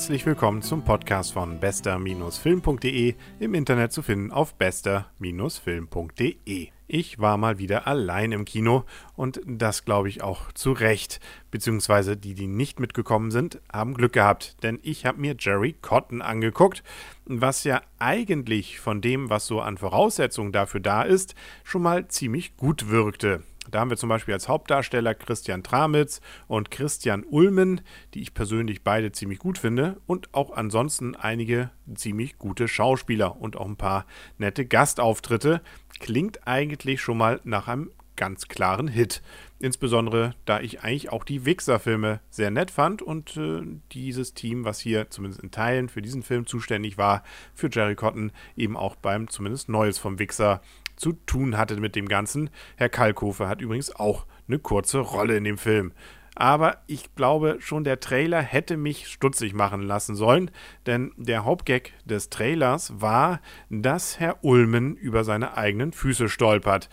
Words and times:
Herzlich 0.00 0.24
willkommen 0.24 0.62
zum 0.62 0.82
Podcast 0.82 1.34
von 1.34 1.60
bester-film.de, 1.60 3.16
im 3.38 3.52
Internet 3.52 3.92
zu 3.92 4.00
finden 4.00 4.32
auf 4.32 4.54
bester-film.de. 4.54 6.68
Ich 6.86 7.18
war 7.18 7.36
mal 7.36 7.58
wieder 7.58 7.86
allein 7.86 8.32
im 8.32 8.46
Kino 8.46 8.84
und 9.14 9.42
das 9.44 9.84
glaube 9.84 10.08
ich 10.08 10.22
auch 10.22 10.52
zu 10.52 10.72
Recht. 10.72 11.20
Beziehungsweise 11.50 12.16
die, 12.16 12.32
die 12.32 12.46
nicht 12.46 12.80
mitgekommen 12.80 13.30
sind, 13.30 13.60
haben 13.70 13.92
Glück 13.92 14.14
gehabt, 14.14 14.56
denn 14.62 14.78
ich 14.80 15.04
habe 15.04 15.20
mir 15.20 15.36
Jerry 15.38 15.76
Cotton 15.82 16.22
angeguckt, 16.22 16.82
was 17.26 17.64
ja 17.64 17.82
eigentlich 17.98 18.80
von 18.80 19.02
dem, 19.02 19.28
was 19.28 19.46
so 19.46 19.60
an 19.60 19.76
Voraussetzungen 19.76 20.52
dafür 20.52 20.80
da 20.80 21.02
ist, 21.02 21.34
schon 21.62 21.82
mal 21.82 22.08
ziemlich 22.08 22.56
gut 22.56 22.88
wirkte. 22.88 23.42
Da 23.68 23.80
haben 23.80 23.90
wir 23.90 23.96
zum 23.96 24.08
Beispiel 24.08 24.34
als 24.34 24.48
Hauptdarsteller 24.48 25.14
Christian 25.14 25.62
Tramitz 25.62 26.20
und 26.48 26.70
Christian 26.70 27.24
Ulmen, 27.24 27.82
die 28.14 28.22
ich 28.22 28.32
persönlich 28.32 28.82
beide 28.82 29.12
ziemlich 29.12 29.38
gut 29.38 29.58
finde, 29.58 30.00
und 30.06 30.32
auch 30.32 30.50
ansonsten 30.56 31.14
einige 31.14 31.70
ziemlich 31.94 32.38
gute 32.38 32.68
Schauspieler 32.68 33.40
und 33.40 33.56
auch 33.56 33.66
ein 33.66 33.76
paar 33.76 34.06
nette 34.38 34.64
Gastauftritte. 34.64 35.60
Klingt 36.00 36.46
eigentlich 36.48 37.00
schon 37.00 37.18
mal 37.18 37.40
nach 37.44 37.68
einem 37.68 37.90
ganz 38.20 38.48
klaren 38.48 38.86
Hit. 38.86 39.22
Insbesondere, 39.60 40.34
da 40.44 40.60
ich 40.60 40.82
eigentlich 40.82 41.10
auch 41.10 41.24
die 41.24 41.46
Wixer-Filme 41.46 42.20
sehr 42.28 42.50
nett 42.50 42.70
fand 42.70 43.00
und 43.00 43.34
äh, 43.38 43.62
dieses 43.92 44.34
Team, 44.34 44.66
was 44.66 44.78
hier 44.78 45.08
zumindest 45.08 45.42
in 45.42 45.50
Teilen 45.50 45.88
für 45.88 46.02
diesen 46.02 46.22
Film 46.22 46.46
zuständig 46.46 46.98
war, 46.98 47.22
für 47.54 47.70
Jerry 47.72 47.94
Cotton, 47.94 48.30
eben 48.56 48.76
auch 48.76 48.94
beim 48.96 49.28
zumindest 49.28 49.70
Neues 49.70 49.98
vom 49.98 50.18
Wixer 50.18 50.60
zu 50.96 51.14
tun 51.24 51.56
hatte 51.56 51.80
mit 51.80 51.96
dem 51.96 52.08
Ganzen. 52.08 52.50
Herr 52.76 52.90
Kalkofe 52.90 53.48
hat 53.48 53.62
übrigens 53.62 53.96
auch 53.96 54.26
eine 54.46 54.58
kurze 54.58 54.98
Rolle 54.98 55.38
in 55.38 55.44
dem 55.44 55.56
Film. 55.56 55.92
Aber 56.34 56.78
ich 56.86 57.14
glaube, 57.14 57.56
schon 57.60 57.84
der 57.84 58.00
Trailer 58.00 58.42
hätte 58.42 58.76
mich 58.76 59.08
stutzig 59.08 59.54
machen 59.54 59.82
lassen 59.82 60.14
sollen, 60.14 60.50
denn 60.84 61.12
der 61.16 61.44
Hauptgag 61.44 61.92
des 62.04 62.28
Trailers 62.28 63.00
war, 63.00 63.40
dass 63.70 64.20
Herr 64.20 64.44
Ulmen 64.44 64.94
über 64.94 65.24
seine 65.24 65.56
eigenen 65.56 65.92
Füße 65.92 66.28
stolpert 66.28 66.90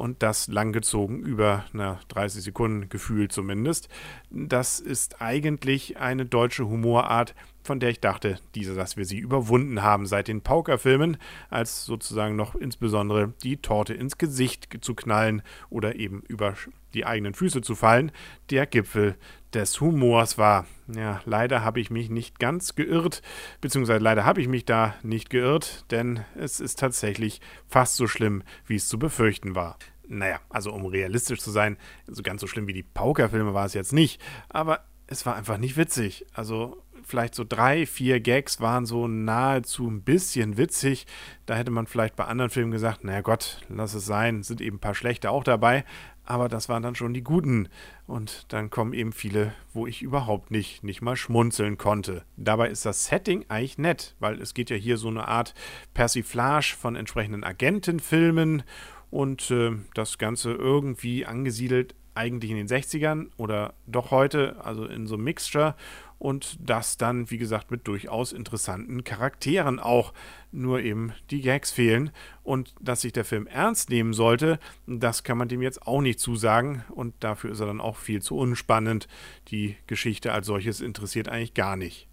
und 0.00 0.22
das 0.22 0.48
langgezogen 0.48 1.20
über 1.20 1.66
na, 1.74 2.00
30 2.08 2.42
Sekunden 2.42 2.88
gefühlt 2.88 3.32
zumindest. 3.32 3.90
Das 4.30 4.80
ist 4.80 5.20
eigentlich 5.20 5.98
eine 5.98 6.24
deutsche 6.24 6.66
Humorart, 6.66 7.34
von 7.62 7.80
der 7.80 7.90
ich 7.90 8.00
dachte, 8.00 8.38
diese, 8.54 8.74
dass 8.74 8.96
wir 8.96 9.04
sie 9.04 9.18
überwunden 9.18 9.82
haben 9.82 10.06
seit 10.06 10.28
den 10.28 10.40
Pauker-Filmen, 10.40 11.16
als 11.48 11.84
sozusagen 11.84 12.36
noch 12.36 12.54
insbesondere 12.54 13.32
die 13.42 13.58
Torte 13.58 13.94
ins 13.94 14.18
Gesicht 14.18 14.68
zu 14.80 14.94
knallen 14.94 15.42
oder 15.68 15.96
eben 15.96 16.22
über 16.28 16.54
die 16.94 17.06
eigenen 17.06 17.34
Füße 17.34 17.62
zu 17.62 17.74
fallen, 17.74 18.12
der 18.50 18.66
Gipfel 18.66 19.16
des 19.52 19.80
Humors 19.80 20.38
war. 20.38 20.66
Ja, 20.94 21.20
leider 21.24 21.64
habe 21.64 21.80
ich 21.80 21.90
mich 21.90 22.10
nicht 22.10 22.38
ganz 22.38 22.74
geirrt, 22.74 23.22
beziehungsweise 23.60 24.02
leider 24.02 24.24
habe 24.24 24.40
ich 24.40 24.48
mich 24.48 24.64
da 24.64 24.94
nicht 25.02 25.30
geirrt, 25.30 25.84
denn 25.90 26.24
es 26.36 26.60
ist 26.60 26.78
tatsächlich 26.78 27.40
fast 27.68 27.96
so 27.96 28.06
schlimm, 28.06 28.42
wie 28.66 28.76
es 28.76 28.88
zu 28.88 28.98
befürchten 28.98 29.54
war. 29.54 29.78
Naja, 30.08 30.40
also 30.48 30.72
um 30.72 30.86
realistisch 30.86 31.40
zu 31.40 31.50
sein, 31.50 31.76
so 32.06 32.22
ganz 32.22 32.40
so 32.40 32.48
schlimm 32.48 32.66
wie 32.66 32.72
die 32.72 32.82
Pauker-Filme 32.82 33.54
war 33.54 33.66
es 33.66 33.74
jetzt 33.74 33.92
nicht, 33.92 34.20
aber 34.48 34.84
es 35.06 35.26
war 35.26 35.36
einfach 35.36 35.58
nicht 35.58 35.76
witzig. 35.76 36.24
Also 36.32 36.82
vielleicht 37.04 37.34
so 37.34 37.44
drei, 37.48 37.86
vier 37.86 38.20
Gags 38.20 38.60
waren 38.60 38.86
so 38.86 39.08
nahezu 39.08 39.88
ein 39.88 40.02
bisschen 40.02 40.56
witzig. 40.56 41.06
Da 41.46 41.54
hätte 41.54 41.70
man 41.70 41.86
vielleicht 41.86 42.16
bei 42.16 42.24
anderen 42.24 42.50
Filmen 42.50 42.70
gesagt, 42.70 43.04
naja 43.04 43.20
Gott, 43.20 43.60
lass 43.68 43.94
es 43.94 44.06
sein, 44.06 44.42
sind 44.42 44.60
eben 44.60 44.76
ein 44.76 44.80
paar 44.80 44.94
schlechte 44.94 45.30
auch 45.30 45.44
dabei. 45.44 45.84
Aber 46.24 46.48
das 46.48 46.68
waren 46.68 46.82
dann 46.82 46.94
schon 46.94 47.12
die 47.12 47.24
guten. 47.24 47.68
Und 48.06 48.52
dann 48.52 48.70
kommen 48.70 48.92
eben 48.92 49.12
viele, 49.12 49.52
wo 49.72 49.86
ich 49.86 50.02
überhaupt 50.02 50.50
nicht, 50.50 50.84
nicht 50.84 51.02
mal 51.02 51.16
schmunzeln 51.16 51.76
konnte. 51.76 52.24
Dabei 52.36 52.68
ist 52.68 52.86
das 52.86 53.06
Setting 53.06 53.46
eigentlich 53.48 53.78
nett, 53.78 54.14
weil 54.20 54.40
es 54.40 54.54
geht 54.54 54.70
ja 54.70 54.76
hier 54.76 54.96
so 54.96 55.08
eine 55.08 55.26
Art 55.26 55.54
Persiflage 55.92 56.76
von 56.78 56.94
entsprechenden 56.94 57.42
Agentenfilmen 57.42 58.62
und 59.10 59.50
äh, 59.50 59.72
das 59.94 60.18
Ganze 60.18 60.52
irgendwie 60.52 61.26
angesiedelt 61.26 61.94
eigentlich 62.14 62.50
in 62.50 62.56
den 62.56 62.68
60ern 62.68 63.28
oder 63.36 63.74
doch 63.86 64.10
heute, 64.10 64.56
also 64.64 64.84
in 64.84 65.06
so 65.06 65.14
einem 65.14 65.24
Mixture 65.24 65.74
und 66.20 66.58
das 66.60 66.98
dann, 66.98 67.30
wie 67.30 67.38
gesagt, 67.38 67.70
mit 67.70 67.88
durchaus 67.88 68.32
interessanten 68.32 69.04
Charakteren 69.04 69.80
auch, 69.80 70.12
nur 70.52 70.80
eben 70.80 71.12
die 71.30 71.40
Gags 71.40 71.70
fehlen 71.70 72.10
und 72.42 72.74
dass 72.78 73.00
sich 73.00 73.12
der 73.12 73.24
Film 73.24 73.46
ernst 73.46 73.88
nehmen 73.88 74.12
sollte, 74.12 74.58
das 74.86 75.24
kann 75.24 75.38
man 75.38 75.48
dem 75.48 75.62
jetzt 75.62 75.86
auch 75.86 76.02
nicht 76.02 76.20
zusagen 76.20 76.84
und 76.90 77.14
dafür 77.20 77.50
ist 77.52 77.60
er 77.60 77.66
dann 77.66 77.80
auch 77.80 77.96
viel 77.96 78.20
zu 78.20 78.36
unspannend. 78.36 79.08
Die 79.48 79.76
Geschichte 79.86 80.32
als 80.32 80.46
solches 80.46 80.80
interessiert 80.82 81.28
eigentlich 81.28 81.54
gar 81.54 81.76
nicht. 81.76 82.06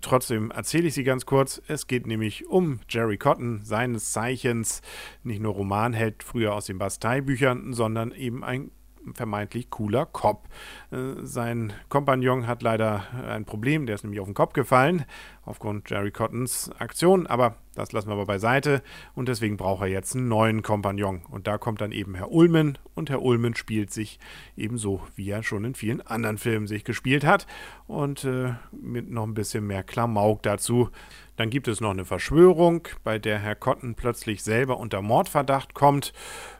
Trotzdem 0.00 0.50
erzähle 0.50 0.88
ich 0.88 0.94
sie 0.94 1.04
ganz 1.04 1.26
kurz. 1.26 1.60
Es 1.66 1.86
geht 1.86 2.06
nämlich 2.06 2.46
um 2.46 2.80
Jerry 2.88 3.18
Cotton, 3.18 3.60
seines 3.62 4.12
Zeichens 4.12 4.82
nicht 5.22 5.40
nur 5.40 5.54
Romanheld 5.54 6.22
früher 6.22 6.54
aus 6.54 6.66
den 6.66 6.78
Bastei-Büchern, 6.78 7.72
sondern 7.72 8.12
eben 8.12 8.44
ein 8.44 8.70
vermeintlich 9.14 9.70
cooler 9.70 10.06
Cop. 10.06 10.48
Äh, 10.90 11.14
sein 11.22 11.72
Kompagnon 11.88 12.46
hat 12.46 12.62
leider 12.62 13.04
ein 13.28 13.44
Problem, 13.44 13.86
der 13.86 13.94
ist 13.94 14.04
nämlich 14.04 14.20
auf 14.20 14.28
den 14.28 14.34
Kopf 14.34 14.52
gefallen, 14.52 15.04
aufgrund 15.44 15.90
Jerry 15.90 16.10
Cottons 16.10 16.70
Aktion, 16.78 17.26
aber 17.26 17.56
das 17.74 17.92
lassen 17.92 18.08
wir 18.08 18.14
aber 18.14 18.26
beiseite 18.26 18.82
und 19.14 19.28
deswegen 19.28 19.56
braucht 19.56 19.82
er 19.82 19.88
jetzt 19.88 20.16
einen 20.16 20.28
neuen 20.28 20.62
Kompagnon. 20.62 21.22
Und 21.30 21.46
da 21.46 21.56
kommt 21.56 21.80
dann 21.80 21.92
eben 21.92 22.14
Herr 22.14 22.32
Ulmen 22.32 22.78
und 22.94 23.10
Herr 23.10 23.22
Ulmen 23.22 23.54
spielt 23.54 23.92
sich 23.92 24.18
ebenso, 24.56 25.02
wie 25.14 25.30
er 25.30 25.42
schon 25.42 25.64
in 25.64 25.74
vielen 25.74 26.00
anderen 26.00 26.38
Filmen 26.38 26.66
sich 26.66 26.84
gespielt 26.84 27.24
hat 27.24 27.46
und 27.86 28.24
äh, 28.24 28.54
mit 28.72 29.10
noch 29.10 29.24
ein 29.24 29.34
bisschen 29.34 29.66
mehr 29.66 29.84
Klamauk 29.84 30.42
dazu. 30.42 30.90
Dann 31.36 31.48
gibt 31.48 31.68
es 31.68 31.80
noch 31.80 31.90
eine 31.90 32.04
Verschwörung, 32.04 32.86
bei 33.02 33.18
der 33.18 33.38
Herr 33.38 33.54
Cotton 33.54 33.94
plötzlich 33.94 34.42
selber 34.42 34.78
unter 34.78 35.00
Mordverdacht 35.00 35.72
kommt. 35.72 36.12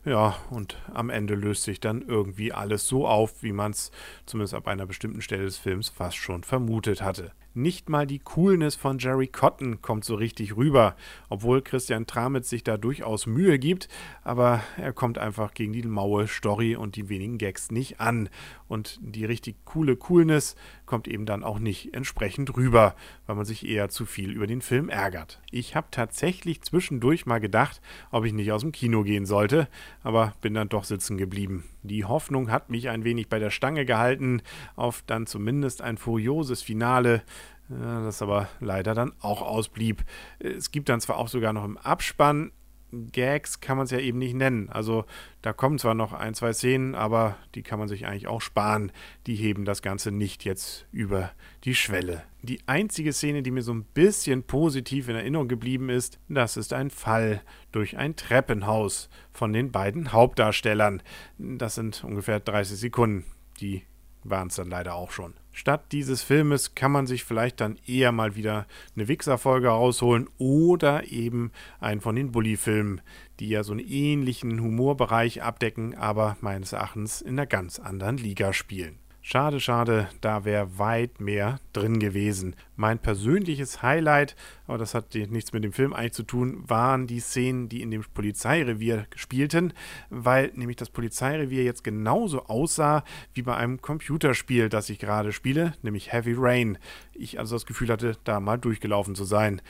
Ja, 0.04 0.36
und 0.48 0.78
am 0.94 1.10
Ende 1.10 1.34
löst 1.34 1.64
sich 1.64 1.80
dann 1.80 2.02
irgendwie 2.02 2.52
alles 2.52 2.86
so 2.86 3.06
auf, 3.06 3.42
wie 3.42 3.52
man 3.52 3.72
es 3.72 3.90
zumindest 4.26 4.54
ab 4.54 4.68
einer 4.68 4.86
bestimmten 4.86 5.20
Stelle 5.20 5.44
des 5.44 5.58
Films 5.58 5.90
fast 5.90 6.16
schon 6.16 6.44
vermutet 6.44 7.02
hatte. 7.02 7.32
Nicht 7.52 7.88
mal 7.88 8.06
die 8.06 8.20
Coolness 8.20 8.76
von 8.76 8.98
Jerry 8.98 9.26
Cotton 9.26 9.82
kommt 9.82 10.04
so 10.04 10.14
richtig 10.14 10.56
rüber, 10.56 10.94
obwohl 11.28 11.62
Christian 11.62 12.06
Tramitz 12.06 12.48
sich 12.48 12.62
da 12.62 12.76
durchaus 12.76 13.26
Mühe 13.26 13.58
gibt, 13.58 13.88
aber 14.22 14.62
er 14.76 14.92
kommt 14.92 15.18
einfach 15.18 15.52
gegen 15.52 15.72
die 15.72 15.82
maue 15.82 16.28
Story 16.28 16.76
und 16.76 16.94
die 16.94 17.08
wenigen 17.08 17.38
Gags 17.38 17.72
nicht 17.72 17.98
an. 17.98 18.28
Und 18.68 19.00
die 19.02 19.24
richtig 19.24 19.56
coole 19.64 19.96
Coolness 19.96 20.54
kommt 20.90 21.06
eben 21.06 21.24
dann 21.24 21.44
auch 21.44 21.60
nicht 21.60 21.94
entsprechend 21.94 22.56
rüber, 22.56 22.96
weil 23.26 23.36
man 23.36 23.44
sich 23.44 23.64
eher 23.64 23.88
zu 23.88 24.06
viel 24.06 24.32
über 24.32 24.48
den 24.48 24.60
Film 24.60 24.88
ärgert. 24.88 25.40
Ich 25.52 25.76
habe 25.76 25.86
tatsächlich 25.92 26.62
zwischendurch 26.62 27.26
mal 27.26 27.38
gedacht, 27.38 27.80
ob 28.10 28.24
ich 28.24 28.32
nicht 28.32 28.50
aus 28.50 28.62
dem 28.62 28.72
Kino 28.72 29.04
gehen 29.04 29.24
sollte, 29.24 29.68
aber 30.02 30.34
bin 30.40 30.52
dann 30.52 30.68
doch 30.68 30.82
sitzen 30.82 31.16
geblieben. 31.16 31.62
Die 31.84 32.04
Hoffnung 32.04 32.50
hat 32.50 32.70
mich 32.70 32.88
ein 32.88 33.04
wenig 33.04 33.28
bei 33.28 33.38
der 33.38 33.50
Stange 33.50 33.84
gehalten, 33.84 34.42
auf 34.74 35.04
dann 35.06 35.28
zumindest 35.28 35.80
ein 35.80 35.96
furioses 35.96 36.60
Finale 36.60 37.22
das 37.68 38.20
aber 38.20 38.48
leider 38.58 38.94
dann 38.94 39.12
auch 39.20 39.42
ausblieb. 39.42 40.04
Es 40.40 40.72
gibt 40.72 40.88
dann 40.88 41.00
zwar 41.00 41.18
auch 41.18 41.28
sogar 41.28 41.52
noch 41.52 41.64
im 41.64 41.78
Abspann 41.78 42.50
Gags, 42.92 43.60
kann 43.60 43.76
man 43.76 43.84
es 43.84 43.90
ja 43.90 43.98
eben 43.98 44.18
nicht 44.18 44.34
nennen. 44.34 44.68
Also 44.68 45.04
da 45.42 45.52
kommen 45.52 45.78
zwar 45.78 45.94
noch 45.94 46.12
ein, 46.12 46.34
zwei 46.34 46.52
Szenen, 46.52 46.94
aber 46.94 47.36
die 47.54 47.62
kann 47.62 47.78
man 47.78 47.88
sich 47.88 48.06
eigentlich 48.06 48.28
auch 48.28 48.40
sparen. 48.40 48.92
Die 49.26 49.34
heben 49.34 49.64
das 49.64 49.82
Ganze 49.82 50.10
nicht 50.10 50.44
jetzt 50.44 50.86
über 50.92 51.32
die 51.64 51.74
Schwelle. 51.74 52.22
Die 52.42 52.60
einzige 52.66 53.12
Szene, 53.12 53.42
die 53.42 53.50
mir 53.50 53.62
so 53.62 53.72
ein 53.72 53.84
bisschen 53.84 54.42
positiv 54.42 55.08
in 55.08 55.16
Erinnerung 55.16 55.48
geblieben 55.48 55.88
ist, 55.88 56.18
das 56.28 56.56
ist 56.56 56.72
ein 56.72 56.90
Fall 56.90 57.42
durch 57.72 57.96
ein 57.96 58.16
Treppenhaus 58.16 59.10
von 59.32 59.52
den 59.52 59.70
beiden 59.70 60.12
Hauptdarstellern. 60.12 61.02
Das 61.38 61.74
sind 61.74 62.02
ungefähr 62.02 62.40
30 62.40 62.78
Sekunden. 62.78 63.24
Die 63.60 63.82
waren 64.24 64.48
es 64.48 64.56
dann 64.56 64.68
leider 64.68 64.94
auch 64.94 65.10
schon. 65.10 65.34
Statt 65.52 65.92
dieses 65.92 66.22
Filmes 66.22 66.74
kann 66.74 66.92
man 66.92 67.06
sich 67.06 67.24
vielleicht 67.24 67.60
dann 67.60 67.78
eher 67.86 68.12
mal 68.12 68.36
wieder 68.36 68.66
eine 68.94 69.08
Wichser-Folge 69.08 69.68
rausholen 69.68 70.28
oder 70.38 71.10
eben 71.10 71.50
einen 71.80 72.00
von 72.00 72.14
den 72.14 72.32
Bully-Filmen, 72.32 73.00
die 73.40 73.48
ja 73.48 73.64
so 73.64 73.72
einen 73.72 73.80
ähnlichen 73.80 74.60
Humorbereich 74.60 75.42
abdecken, 75.42 75.96
aber 75.96 76.36
meines 76.40 76.72
Erachtens 76.72 77.20
in 77.20 77.38
einer 77.38 77.46
ganz 77.46 77.78
anderen 77.78 78.16
Liga 78.16 78.52
spielen. 78.52 78.98
Schade, 79.22 79.60
schade, 79.60 80.08
da 80.22 80.44
wäre 80.44 80.78
weit 80.78 81.20
mehr 81.20 81.60
drin 81.72 81.98
gewesen. 81.98 82.56
Mein 82.80 82.98
persönliches 82.98 83.82
Highlight, 83.82 84.34
aber 84.66 84.78
das 84.78 84.94
hat 84.94 85.14
nichts 85.14 85.52
mit 85.52 85.64
dem 85.64 85.74
Film 85.74 85.92
eigentlich 85.92 86.14
zu 86.14 86.22
tun, 86.22 86.64
waren 86.66 87.06
die 87.06 87.20
Szenen, 87.20 87.68
die 87.68 87.82
in 87.82 87.90
dem 87.90 88.02
Polizeirevier 88.14 89.04
spielten, 89.14 89.74
weil 90.08 90.50
nämlich 90.54 90.78
das 90.78 90.88
Polizeirevier 90.88 91.62
jetzt 91.62 91.84
genauso 91.84 92.46
aussah 92.46 93.04
wie 93.34 93.42
bei 93.42 93.54
einem 93.54 93.82
Computerspiel, 93.82 94.70
das 94.70 94.88
ich 94.88 94.98
gerade 94.98 95.32
spiele, 95.32 95.74
nämlich 95.82 96.10
Heavy 96.10 96.34
Rain. 96.34 96.78
Ich 97.12 97.38
also 97.38 97.54
das 97.54 97.66
Gefühl 97.66 97.90
hatte, 97.90 98.16
da 98.24 98.40
mal 98.40 98.56
durchgelaufen 98.56 99.14
zu 99.14 99.24
sein. 99.24 99.60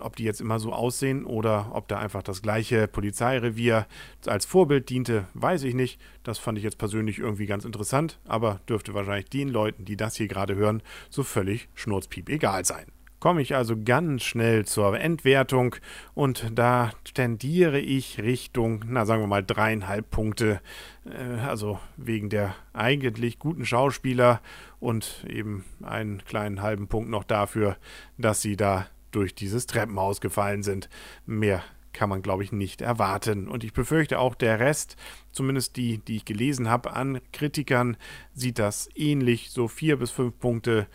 Ob 0.00 0.16
die 0.16 0.24
jetzt 0.24 0.40
immer 0.40 0.58
so 0.58 0.72
aussehen 0.72 1.24
oder 1.24 1.70
ob 1.72 1.86
da 1.86 2.00
einfach 2.00 2.24
das 2.24 2.42
gleiche 2.42 2.88
Polizeirevier 2.88 3.86
als 4.26 4.44
Vorbild 4.44 4.90
diente, 4.90 5.28
weiß 5.34 5.62
ich 5.62 5.74
nicht. 5.74 6.00
Das 6.24 6.38
fand 6.38 6.58
ich 6.58 6.64
jetzt 6.64 6.78
persönlich 6.78 7.20
irgendwie 7.20 7.46
ganz 7.46 7.64
interessant, 7.64 8.18
aber 8.26 8.60
dürfte 8.68 8.92
wahrscheinlich 8.92 9.30
den 9.30 9.48
Leuten, 9.50 9.84
die 9.84 9.96
das 9.96 10.16
hier 10.16 10.26
gerade 10.26 10.56
hören, 10.56 10.82
so 11.10 11.22
völlig 11.22 11.68
schnurzpiep 11.74 12.28
egal 12.40 12.64
sein. 12.64 12.86
komme 13.20 13.42
ich 13.42 13.54
also 13.54 13.76
ganz 13.76 14.22
schnell 14.22 14.64
zur 14.64 14.98
Endwertung 14.98 15.76
und 16.14 16.50
da 16.54 16.90
tendiere 17.12 17.78
ich 17.78 18.18
Richtung, 18.22 18.82
na 18.88 19.04
sagen 19.04 19.22
wir 19.22 19.26
mal 19.26 19.44
dreieinhalb 19.44 20.10
Punkte, 20.10 20.62
äh, 21.04 21.38
also 21.40 21.78
wegen 21.98 22.30
der 22.30 22.54
eigentlich 22.72 23.38
guten 23.38 23.66
Schauspieler 23.66 24.40
und 24.78 25.26
eben 25.28 25.66
einen 25.82 26.24
kleinen 26.24 26.62
halben 26.62 26.88
Punkt 26.88 27.10
noch 27.10 27.24
dafür, 27.24 27.76
dass 28.16 28.40
sie 28.40 28.56
da 28.56 28.86
durch 29.10 29.34
dieses 29.34 29.66
Treppenhaus 29.66 30.22
gefallen 30.22 30.62
sind. 30.62 30.88
Mehr 31.26 31.62
kann 31.92 32.08
man, 32.08 32.22
glaube 32.22 32.44
ich, 32.44 32.52
nicht 32.52 32.80
erwarten. 32.82 33.48
Und 33.48 33.64
ich 33.64 33.72
befürchte 33.72 34.18
auch, 34.18 34.34
der 34.34 34.60
Rest, 34.60 34.96
zumindest 35.32 35.76
die, 35.76 35.98
die 35.98 36.16
ich 36.16 36.24
gelesen 36.24 36.68
habe, 36.68 36.92
an 36.92 37.20
Kritikern, 37.32 37.96
sieht 38.32 38.58
das 38.58 38.88
ähnlich. 38.94 39.50
So 39.50 39.68
vier 39.68 39.98
bis 39.98 40.10
fünf 40.10 40.38
Punkte 40.38 40.86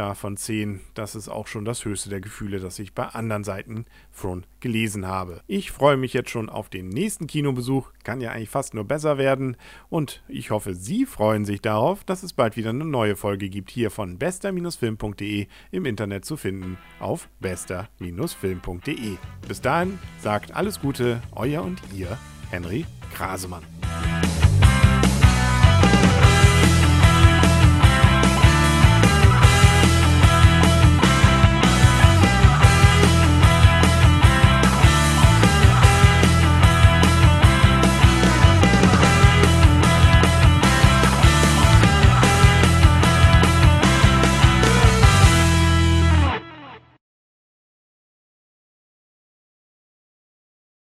da 0.00 0.14
von 0.14 0.38
10, 0.38 0.80
das 0.94 1.14
ist 1.14 1.28
auch 1.28 1.46
schon 1.46 1.66
das 1.66 1.84
höchste 1.84 2.08
der 2.08 2.22
Gefühle, 2.22 2.58
das 2.58 2.78
ich 2.78 2.94
bei 2.94 3.04
anderen 3.04 3.44
Seiten 3.44 3.84
schon 4.18 4.46
gelesen 4.60 5.06
habe. 5.06 5.42
Ich 5.46 5.70
freue 5.70 5.98
mich 5.98 6.14
jetzt 6.14 6.30
schon 6.30 6.48
auf 6.48 6.70
den 6.70 6.88
nächsten 6.88 7.26
Kinobesuch, 7.26 7.90
kann 8.02 8.22
ja 8.22 8.30
eigentlich 8.30 8.48
fast 8.48 8.72
nur 8.72 8.84
besser 8.84 9.18
werden 9.18 9.58
und 9.90 10.22
ich 10.26 10.50
hoffe, 10.50 10.74
Sie 10.74 11.04
freuen 11.04 11.44
sich 11.44 11.60
darauf, 11.60 12.02
dass 12.04 12.22
es 12.22 12.32
bald 12.32 12.56
wieder 12.56 12.70
eine 12.70 12.86
neue 12.86 13.14
Folge 13.14 13.50
gibt 13.50 13.70
hier 13.70 13.90
von 13.90 14.16
bester-film.de 14.16 15.46
im 15.70 15.84
Internet 15.84 16.24
zu 16.24 16.38
finden 16.38 16.78
auf 16.98 17.28
bester-film.de. 17.40 19.16
Bis 19.46 19.60
dahin 19.60 19.98
sagt 20.18 20.56
alles 20.56 20.80
Gute, 20.80 21.20
euer 21.32 21.62
und 21.62 21.78
ihr 21.94 22.16
Henry 22.50 22.86
Krasemann. 23.12 23.64